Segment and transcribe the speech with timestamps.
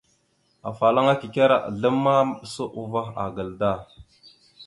[0.69, 3.71] Afalaŋa kikera azlam ma, maɓəsa uvah agal da.